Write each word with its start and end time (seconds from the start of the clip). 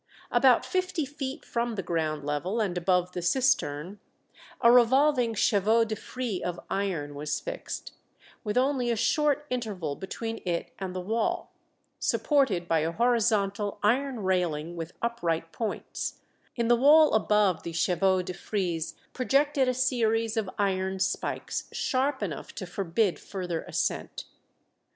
About 0.31 0.65
fifty 0.65 1.05
feet 1.05 1.45
from 1.45 1.75
the 1.75 1.83
ground 1.83 2.23
level, 2.25 2.59
and 2.59 2.75
above 2.75 3.11
the 3.11 3.21
cistern, 3.21 3.99
a 4.61 4.71
revolving 4.71 5.35
chevaux 5.35 5.83
de 5.85 5.95
frise 5.95 6.41
of 6.43 6.59
iron 6.71 7.13
was 7.13 7.39
fixed, 7.39 7.93
with 8.43 8.57
only 8.57 8.89
a 8.89 8.95
short 8.95 9.45
interval 9.51 9.95
between 9.95 10.41
it 10.43 10.71
and 10.79 10.95
the 10.95 10.99
wall, 10.99 11.53
supported 11.99 12.67
by 12.67 12.79
a 12.79 12.91
horizontal 12.93 13.77
iron 13.83 14.21
railing 14.23 14.75
with 14.75 14.93
upright 15.03 15.51
points; 15.51 16.15
in 16.55 16.67
the 16.67 16.75
wall 16.75 17.13
above 17.13 17.61
the 17.61 17.71
chevaux 17.71 18.23
de 18.23 18.33
frise 18.33 18.95
projected 19.13 19.67
a 19.67 19.73
series 19.75 20.35
of 20.35 20.49
iron 20.57 20.97
spikes 20.97 21.69
sharp 21.71 22.23
enough 22.23 22.55
to 22.55 22.65
forbid 22.65 23.19
further 23.19 23.61
ascent. 23.65 24.23